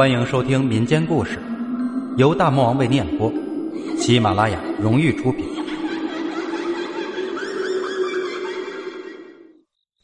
[0.00, 1.38] 欢迎收听民间故事，
[2.16, 3.30] 由大魔王为您演播，
[3.98, 5.44] 喜马拉雅荣誉出品。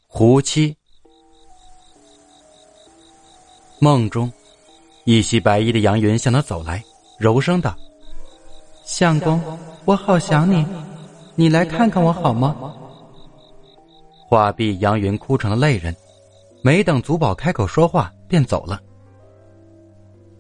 [0.07, 0.77] 胡七
[3.81, 4.31] 梦中，
[5.05, 6.85] 一袭白衣的杨云向他走来，
[7.19, 7.75] 柔声道
[8.85, 9.41] ：“相公，
[9.87, 10.63] 我好想你，
[11.37, 12.55] 你来看看我好吗？”
[14.29, 15.97] 话毕，杨云哭成了泪人，
[16.61, 18.79] 没等祖宝开口说话，便走了。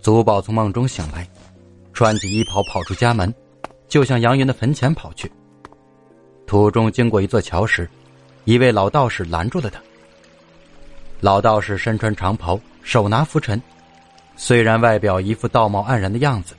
[0.06, 1.26] 祖宝从梦中醒来，
[1.92, 3.34] 穿起衣袍跑出家门，
[3.88, 5.28] 就向杨云的坟前跑去。
[6.46, 7.90] 途中经过一座桥时，
[8.44, 9.82] 一位老道士拦住了他。
[11.18, 13.60] 老道士身穿长袍，手拿拂尘，
[14.36, 16.54] 虽然外表一副道貌岸然的样子，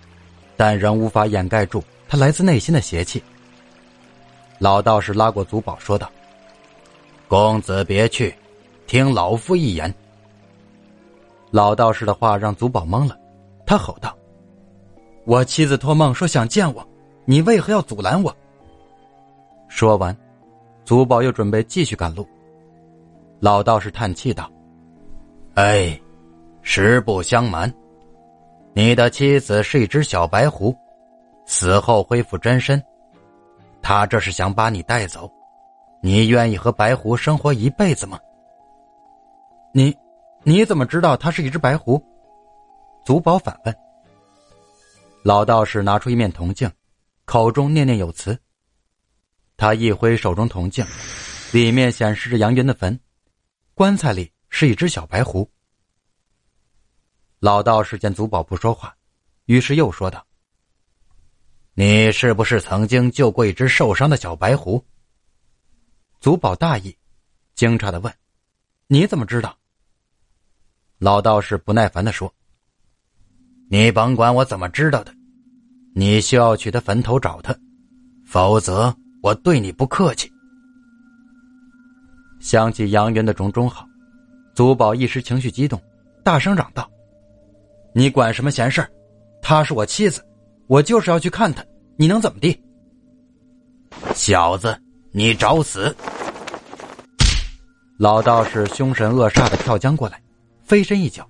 [0.58, 3.24] 但仍无法掩盖住他来自内心的邪气。
[4.60, 6.12] 老道士拉过祖宝，说道
[7.30, 8.36] ：“公子别去，
[8.88, 9.96] 听老夫一言。”
[11.50, 13.18] 老道士的话让祖宝懵了。
[13.68, 14.18] 他吼道
[15.28, 16.88] ：“我妻子托梦说想见我，
[17.26, 18.36] 你为何要阻拦我？”
[19.68, 20.16] 说完，
[20.86, 22.26] 祖宝又准备继续赶路。
[23.42, 24.50] 老道士叹气道
[25.56, 26.00] ：“哎，
[26.62, 27.72] 实不相瞒，
[28.74, 30.74] 你的妻子是一只小白狐，
[31.46, 32.82] 死后恢复真身，
[33.82, 35.30] 他这是想把你带走。
[36.00, 38.18] 你愿意和白狐生活一辈子吗？”
[39.74, 39.94] 你，
[40.44, 42.02] 你怎么知道他是一只白狐？
[43.08, 43.74] 祖宝反问。
[45.24, 46.70] 老道士拿出一面铜镜，
[47.24, 48.38] 口中念念有词。
[49.56, 50.86] 他一挥手中铜镜，
[51.54, 53.00] 里面显示着杨云的坟，
[53.74, 55.50] 棺材里是一只小白狐。
[57.40, 58.94] 老道士见祖宝不说话，
[59.46, 60.28] 于是又说道
[61.76, 64.86] ：“你是不是曾经救过一只受伤的小白狐？”
[66.20, 66.94] 祖宝大意，
[67.56, 68.14] 惊诧的问
[68.88, 69.58] ：“你怎么知道？”
[71.00, 72.30] 老道士不耐烦的说。
[73.70, 75.12] 你甭管我怎么知道的，
[75.94, 77.54] 你需要去他坟头找他，
[78.26, 80.32] 否则我对你不客气。
[82.40, 83.86] 想起杨云的种种好，
[84.56, 85.82] 祖宝一时情绪激动，
[86.24, 86.90] 大声嚷道
[87.94, 88.88] ：“你管什么闲事
[89.42, 90.26] 她是我妻子，
[90.68, 91.62] 我就是要去看她，
[91.98, 92.58] 你能怎么地？”
[94.16, 94.80] 小子，
[95.12, 95.94] 你找死！
[97.98, 100.22] 老道士凶神恶煞的跳将过来，
[100.64, 101.28] 飞身一脚。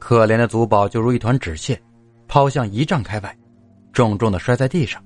[0.00, 1.80] 可怜的祖宝就如一团纸屑，
[2.26, 3.38] 抛向一丈开外，
[3.92, 5.00] 重重的摔在地上。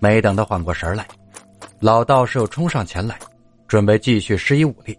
[0.00, 1.06] 没等他缓过神来，
[1.78, 3.16] 老道士又冲上前来，
[3.68, 4.98] 准备继续施以武力。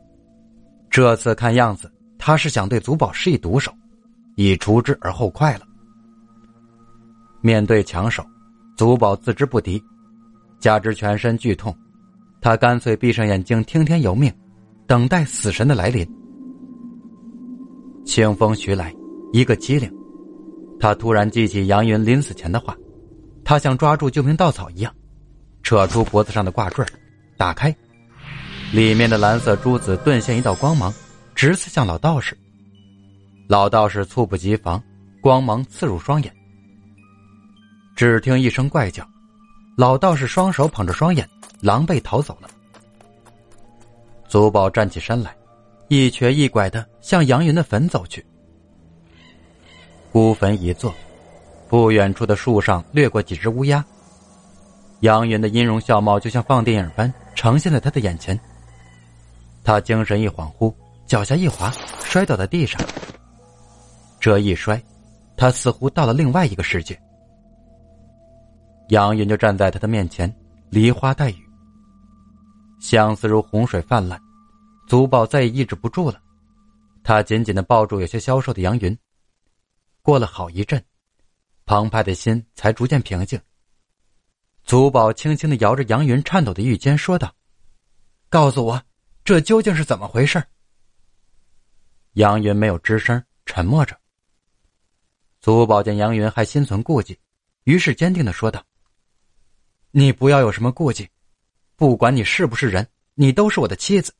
[0.89, 3.73] 这次看样子，他是想对祖宝施以毒手，
[4.35, 5.65] 以除之而后快了。
[7.41, 8.23] 面对强手，
[8.77, 9.83] 祖宝自知不敌，
[10.59, 11.75] 加之全身剧痛，
[12.39, 14.31] 他干脆闭上眼睛，听天由命，
[14.87, 16.07] 等待死神的来临。
[18.05, 18.93] 清风徐来，
[19.31, 19.91] 一个机灵，
[20.79, 22.75] 他突然记起杨云临死前的话，
[23.43, 24.93] 他像抓住救命稻草一样，
[25.63, 26.85] 扯出脖子上的挂坠，
[27.37, 27.75] 打开，
[28.71, 30.93] 里面的蓝色珠子顿现一道光芒，
[31.33, 32.37] 直刺向老道士。
[33.47, 34.81] 老道士猝不及防，
[35.21, 36.33] 光芒刺入双眼。
[37.95, 39.07] 只听一声怪叫，
[39.77, 41.27] 老道士双手捧着双眼，
[41.61, 42.49] 狼狈逃走了。
[44.27, 45.35] 祖宝站起身来。
[45.87, 48.25] 一瘸一拐的向杨云的坟走去。
[50.11, 50.93] 孤坟一座，
[51.67, 53.83] 不远处的树上掠过几只乌鸦。
[55.01, 58.39] 杨云的音容笑貌就像放电影般呈现在他的眼前。
[59.63, 60.73] 他精神一恍惚，
[61.05, 61.71] 脚下一滑，
[62.03, 62.79] 摔倒在地上。
[64.19, 64.81] 这一摔，
[65.35, 66.97] 他似乎到了另外一个世界。
[68.89, 70.33] 杨云就站在他的面前，
[70.69, 71.43] 梨花带雨，
[72.79, 74.19] 相思如洪水泛滥。
[74.85, 76.21] 祖宝再也抑制不住了，
[77.03, 78.97] 他紧紧的抱住有些消瘦的杨云。
[80.01, 80.83] 过了好一阵，
[81.65, 83.39] 澎湃的心才逐渐平静。
[84.65, 87.33] 祖宝轻轻的摇着杨云颤抖的玉肩，说道
[88.29, 88.81] ：“告诉我，
[89.23, 90.43] 这究竟是怎么回事？”
[92.13, 93.97] 杨云没有吱声，沉默着。
[95.39, 97.17] 祖宝见杨云还心存顾忌，
[97.63, 98.65] 于是坚定的说道
[99.91, 101.09] ：“你不要有什么顾忌，
[101.75, 104.13] 不管你是不是人，你都是我的妻子。”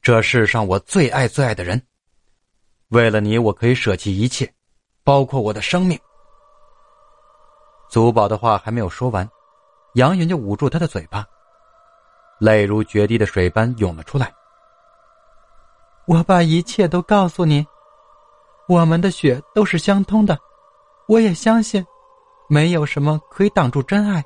[0.00, 1.80] 这世上我最爱最爱的人，
[2.88, 4.50] 为了你，我可以舍弃一切，
[5.04, 5.98] 包括我的生命。
[7.90, 9.28] 祖宝的话还没有说完，
[9.94, 11.26] 杨云就捂住他的嘴巴，
[12.38, 14.32] 泪如决堤的水般涌了出来。
[16.06, 17.66] 我把一切都告诉你，
[18.66, 20.38] 我们的血都是相通的，
[21.06, 21.84] 我也相信，
[22.48, 24.24] 没有什么可以挡住真爱。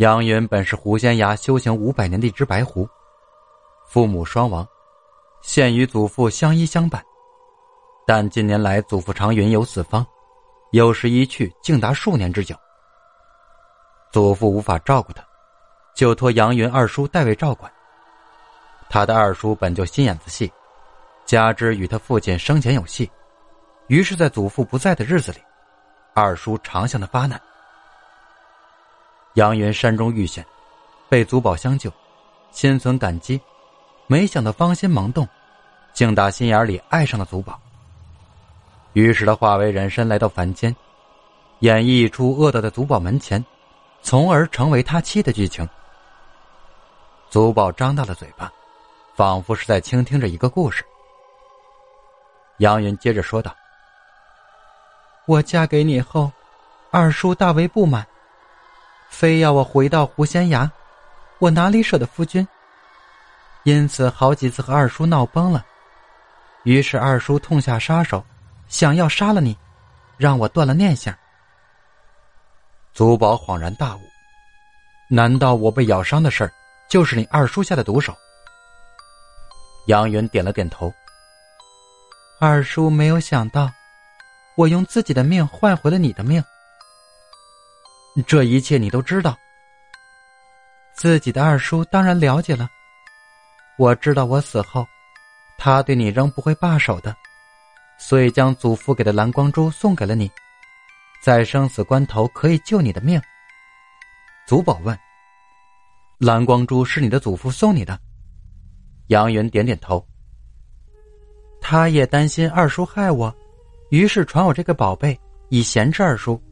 [0.00, 2.88] 杨云本是狐仙崖修行五百年的一只白狐，
[3.86, 4.66] 父母双亡，
[5.42, 7.04] 现与祖父相依相伴，
[8.06, 10.06] 但近年来祖父常云游四方，
[10.70, 12.56] 有时一去竟达数年之久。
[14.10, 15.22] 祖父无法照顾他，
[15.94, 17.70] 就托杨云二叔代为照管。
[18.88, 20.50] 他的二叔本就心眼子细，
[21.26, 23.10] 加之与他父亲生前有隙，
[23.88, 25.38] 于是，在祖父不在的日子里，
[26.14, 27.38] 二叔常向他发难。
[29.34, 30.44] 杨云山中遇险，
[31.08, 31.92] 被祖宝相救，
[32.50, 33.40] 心存感激，
[34.06, 35.28] 没想到芳心萌动，
[35.92, 37.58] 竟打心眼里爱上了祖宝。
[38.92, 40.74] 于是他化为人身来到凡间，
[41.60, 43.44] 演绎出恶到在祖宝门前。
[44.02, 45.68] 从而成为他妻的剧情。
[47.28, 48.50] 祖宝张大了嘴巴，
[49.14, 50.82] 仿佛是在倾听着一个故事。
[52.60, 53.54] 杨云接着说道
[55.28, 56.32] ：“我嫁给你后，
[56.90, 58.06] 二叔大为不满，
[59.10, 60.70] 非要我回到狐仙崖，
[61.38, 62.46] 我哪里舍得夫君？
[63.64, 65.66] 因此好几次和二叔闹崩了。
[66.62, 68.24] 于是二叔痛下杀手，
[68.68, 69.54] 想要杀了你，
[70.16, 71.14] 让我断了念想。”
[72.94, 74.00] 祖宝恍然大悟，
[75.08, 76.52] 难道我被咬伤的事儿，
[76.88, 78.16] 就是你二叔下的毒手？
[79.86, 80.92] 杨云点了点头。
[82.38, 83.70] 二叔没有想到，
[84.54, 86.42] 我用自己的命换回了你的命。
[88.26, 89.36] 这一切你都知道。
[90.94, 92.68] 自己的二叔当然了解了。
[93.78, 94.86] 我知道我死后，
[95.56, 97.16] 他对你仍不会罢手的，
[97.98, 100.30] 所以将祖父给的蓝光珠送给了你。
[101.22, 103.20] 在生死关头可以救你的命。
[104.46, 104.98] 祖宝问
[106.18, 107.98] ：“蓝光珠是你的祖父送你的？”
[109.08, 110.06] 杨云点点头。
[111.60, 113.34] 他也担心二叔害我，
[113.90, 115.18] 于是传我这个宝贝
[115.50, 116.42] 以闲置二叔。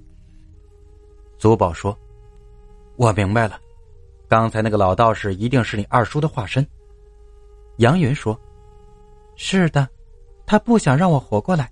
[1.39, 1.97] 祖宝说
[2.97, 3.61] ：“我明白了，
[4.29, 6.67] 刚才那个老道士一定是你二叔的化身。”
[7.79, 8.39] 杨云说
[9.37, 9.89] ：“是的，
[10.45, 11.71] 他不想让我活过来。”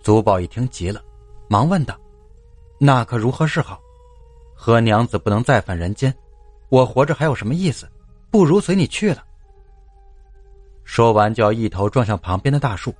[0.00, 1.02] 祖宝一听急了。
[1.48, 1.98] 忙问道
[2.78, 3.78] ：“那可如何是好？
[4.54, 6.14] 何娘子不能再返人间，
[6.68, 7.90] 我活着还有什么意思？
[8.30, 9.24] 不如随你去了。”
[10.84, 12.94] 说完，就要一头撞向旁边的大树。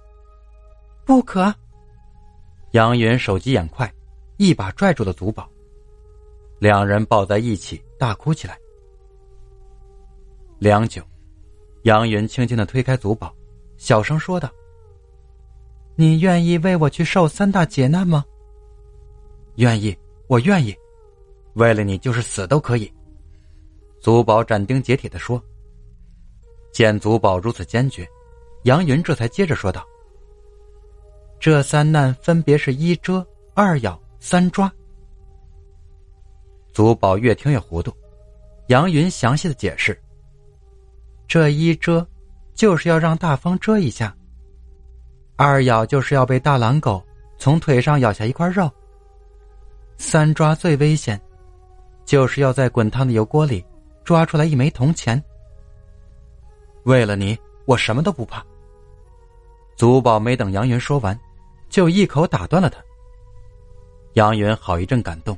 [1.05, 1.55] 不可！
[2.73, 3.91] 杨云手疾眼快，
[4.43, 5.49] 一把拽住了祖宝，
[6.59, 8.59] 两人抱在一起大哭起来。
[10.59, 11.01] 良久，
[11.83, 13.33] 杨云轻轻的推开祖宝，
[13.77, 14.51] 小声说道
[15.95, 18.25] ：“你愿意为我去受三大劫难吗？”
[19.59, 19.97] 愿意，
[20.27, 20.75] 我愿意，
[21.55, 22.93] 为了你就是死都可以。”
[24.03, 25.41] 祖宝斩钉截铁的说。
[26.73, 28.05] 见祖宝如此坚决，
[28.65, 29.87] 杨云这才接着说道
[31.39, 33.25] ：“这三难分别是一遮、
[33.55, 34.73] 二咬、三抓。”
[36.73, 37.93] 祖宝越听越糊涂，
[38.69, 40.01] 杨云详细的解释
[41.27, 42.07] ：“这一蛰，
[42.55, 44.15] 就是要让大风蛰一下；
[45.35, 47.05] 二咬就是要被大狼狗
[47.37, 48.71] 从腿上咬下一块肉。”
[49.99, 51.21] 三抓最危险，
[52.05, 53.65] 就是要在滚烫的油锅里
[54.05, 55.21] 抓出来一枚铜钱。
[56.85, 57.37] 为了你，
[57.67, 58.45] 我什么都不怕。
[59.77, 61.19] 祖宝没等杨云说完，
[61.69, 62.81] 就一口打断了他。
[64.15, 65.37] 杨云好一阵感动，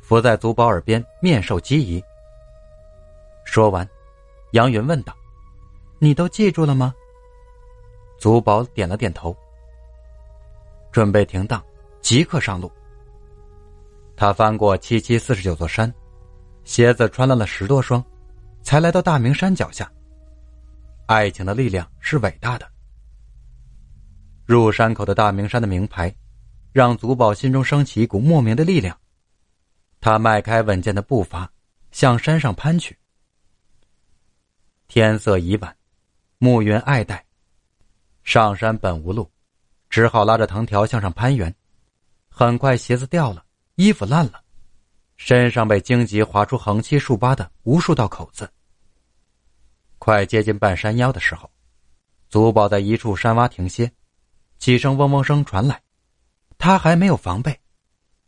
[0.00, 2.02] 伏在祖宝耳边面授机宜。
[3.44, 3.88] 说完，
[4.50, 5.14] 杨云问道
[6.00, 6.92] ：“你都记住了吗？”
[8.18, 9.36] 祖宝点了点头。
[10.90, 11.62] 准备停当，
[12.00, 12.70] 即刻上路。
[14.16, 15.92] 他翻过七七四十九座山，
[16.64, 18.04] 鞋子穿烂了十多双，
[18.60, 19.90] 才来到大明山脚下。
[21.06, 22.68] 爱情的力量是伟大的。
[24.46, 26.12] 入山口的大明山的名牌，
[26.72, 28.98] 让祖宝心中升起一股莫名的力量。
[30.00, 31.50] 他迈开稳健的步伐，
[31.90, 32.96] 向山上攀去。
[34.88, 35.76] 天色已晚，
[36.38, 37.24] 暮云爱戴，
[38.22, 39.30] 上山本无路，
[39.88, 41.54] 只好拉着藤条向上攀援。
[42.28, 43.44] 很快，鞋子掉了。
[43.76, 44.42] 衣服烂了，
[45.16, 48.50] 身上被荆棘划出横七竖八的无数道口子。
[49.98, 51.50] 快接近半山腰的时候，
[52.28, 53.90] 祖宝在一处山洼停歇，
[54.58, 55.80] 几声嗡嗡声传来，
[56.60, 57.58] 他还没有防备，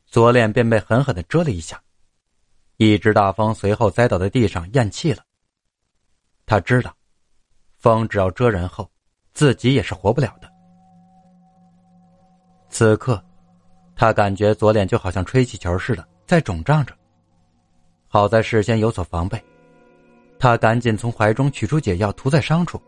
[0.06, 1.80] 左脸便被狠狠的蛰了一下，
[2.78, 5.22] 一只大风随后栽倒在地上咽气了。
[6.46, 6.96] 他知道，
[7.76, 8.90] 风只要蛰人后，
[9.34, 10.50] 自己也是活不了的。
[12.70, 13.22] 此刻。
[13.94, 16.94] 他感觉左脸就好像吹气球似的在肿胀着，
[18.08, 19.40] 好在事先有所防备，
[20.38, 22.82] 他赶紧从怀中取出解药涂在伤处，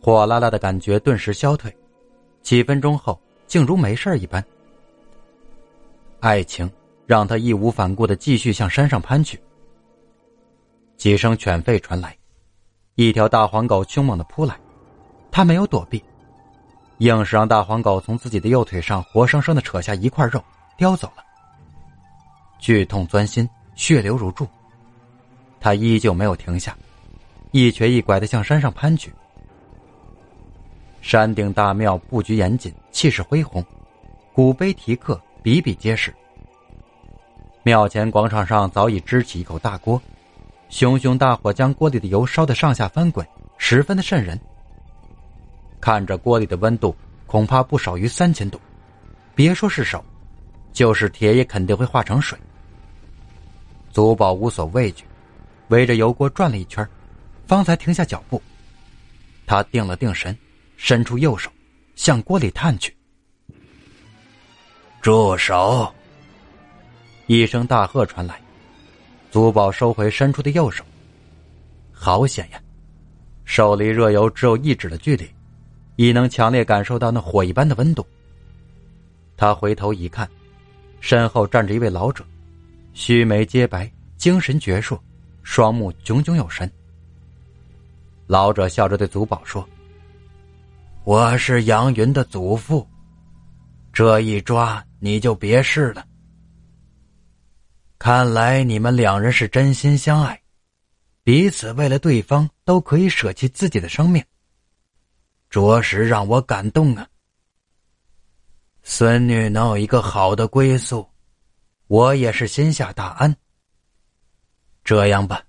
[0.00, 1.72] 火辣辣的感觉顿时消退，
[2.42, 4.44] 几分钟后竟如没事一般。
[6.20, 6.70] 爱情
[7.06, 9.40] 让他义无反顾的继续向山上攀去。
[10.96, 12.16] 几声犬吠传来，
[12.94, 14.58] 一条大黄狗凶猛的扑来，
[15.30, 16.02] 他没有躲避，
[16.98, 20.42] 硬是让大黄狗从自己的右腿上活生生的扯下一块肉，
[20.76, 21.22] 叼走了。
[22.58, 24.48] 剧痛钻心，血流如注。
[25.60, 26.76] 他依旧没有停下，
[27.50, 29.12] 一瘸一拐的向山上攀去。
[31.06, 33.64] 山顶大庙布局严谨，气势恢宏，
[34.32, 36.12] 古碑题刻比比皆是。
[37.62, 40.02] 庙前广场上早已支起一口大锅，
[40.68, 43.24] 熊熊大火将锅里的油烧得上下翻滚，
[43.56, 44.36] 十分的瘆人。
[45.80, 46.92] 看着锅里的温度，
[47.24, 48.60] 恐怕不少于三千度，
[49.32, 50.04] 别说是手，
[50.72, 52.36] 就是铁也肯定会化成水。
[53.92, 55.04] 祖宝无所畏惧，
[55.68, 56.84] 围着油锅转了一圈，
[57.46, 58.42] 方才停下脚步。
[59.46, 60.36] 他定了定神，
[60.76, 61.50] 伸出右手，
[61.94, 62.94] 向锅里探去。
[65.00, 65.92] 住手！
[67.26, 68.40] 一声大喝传来，
[69.30, 70.84] 祖宝收回伸出的右手。
[71.92, 72.60] 好险呀，
[73.44, 75.28] 手离热油只有一指的距离，
[75.96, 78.06] 已能强烈感受到那火一般的温度。
[79.36, 80.28] 他回头一看，
[81.00, 82.24] 身后站着一位老者，
[82.92, 84.98] 须眉皆白，精神矍铄，
[85.42, 86.70] 双目炯炯有神。
[88.26, 89.66] 老者笑着对祖宝说
[91.06, 92.84] ：“我是杨云的祖父，
[93.92, 96.04] 这一抓你就别试了。”
[97.96, 100.42] 看来你们两人是真心相爱，
[101.22, 104.20] 彼此为了对方都可以舍弃自己的生命，
[105.48, 107.06] 着实让我感动啊！
[108.82, 111.08] 孙女能有一个好的归宿，
[111.86, 113.32] 我也是心下大安。
[114.82, 115.40] 这样吧，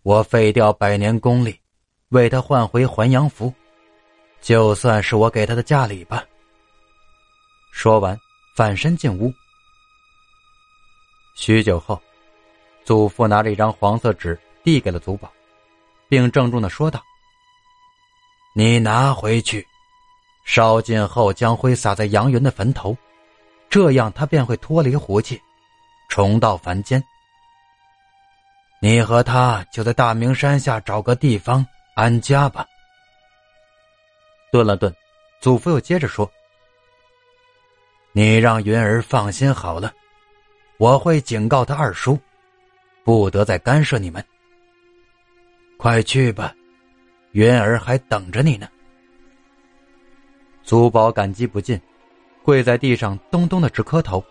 [0.00, 1.60] 我废掉百年功力，
[2.08, 3.52] 为她换回还阳符，
[4.44, 6.22] 就算是我给他的嫁礼吧。
[7.72, 8.14] 说完，
[8.54, 9.32] 反身进屋。
[11.34, 11.98] 许久后，
[12.84, 15.32] 祖父拿着一张黄色纸递给了祖宝，
[16.10, 17.02] 并郑重的说道
[18.54, 19.66] ：“你拿回去，
[20.44, 22.94] 烧尽后将灰撒在杨云的坟头，
[23.70, 25.40] 这样他便会脱离狐气，
[26.10, 27.02] 重到凡间。
[28.82, 32.66] 你和他就在大明山下找个地方安家吧。”
[34.54, 34.94] 顿了顿，
[35.40, 36.30] 祖父又接着说
[38.14, 39.92] ：“你让云儿放心好了。”
[40.78, 42.16] 我会警告他二叔，
[43.02, 44.24] 不得再干涉你们。
[45.76, 46.54] 快去吧，
[47.32, 48.68] 云儿还等着你呢。
[50.62, 51.80] 祖宝感激不尽，
[52.44, 54.24] 跪在地上咚咚的直磕头。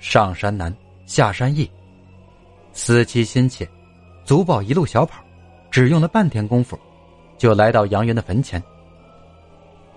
[0.00, 1.70] 上山难，下山易，
[2.72, 3.64] 思妻心切，
[4.24, 5.22] 祖宝一路小跑，
[5.70, 6.76] 只用了半天功夫，
[7.38, 8.62] 就来到杨云的坟前。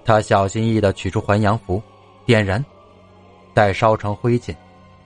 [0.06, 1.82] 他小心翼翼的取出还阳符，
[2.26, 2.64] 点燃。
[3.54, 4.56] 待烧成灰烬，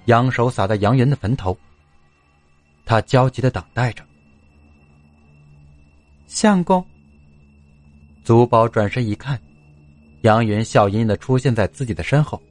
[0.06, 1.58] 扬手撒在杨云的坟头。
[2.86, 4.04] 他焦急的等待着。
[6.28, 6.86] 相公。
[8.24, 9.40] 祖宝转身一看，
[10.22, 12.42] 杨云笑吟吟的出现在自己的身后。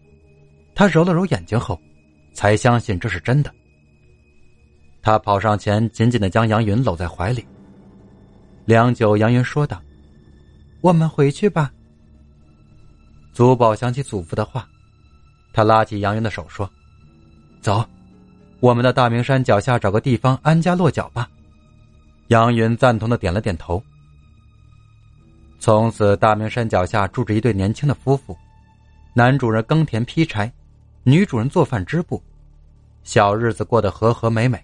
[0.74, 1.80] 他揉了揉眼睛后，
[2.32, 3.52] 才相信这是真的。
[5.00, 7.46] 他跑上前，紧紧的将杨云搂在怀里。
[8.64, 9.80] 良久，杨云说道
[10.80, 11.70] ：“我们回去吧。”
[13.32, 14.66] 祖宝想起祖父的话。
[15.52, 16.68] 他拉起杨云的手说
[17.62, 17.86] ：“走，
[18.58, 21.30] 我们到大明山脚下找个地方安家落脚吧。”
[22.28, 23.80] 杨云赞同的点了点头。
[25.60, 28.36] 从此，大明山脚下住着一对年轻的夫妇，
[29.12, 30.52] 男主人耕田劈柴，
[31.04, 32.20] 女主人做饭织布，
[33.02, 34.58] 小日子过得和和美美。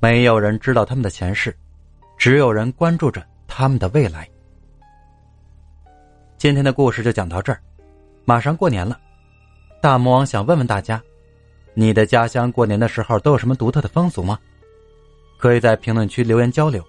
[0.00, 1.56] 没有人知道他们的前世，
[2.16, 4.28] 只有人关注着他们的未来。
[6.38, 7.60] 今天的故事就讲到这儿，
[8.24, 8.98] 马上过年了。
[9.80, 11.02] 大魔王想问问大家，
[11.74, 14.38] 你的家乡过年的时候都有什么独特的风俗吗？
[15.38, 16.84] 可以在评论区留言交流，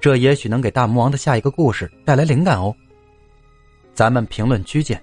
[0.00, 2.74] 这也许能给大魔王的下一个故事带来灵感哦。
[3.94, 5.02] 咱们评论区见。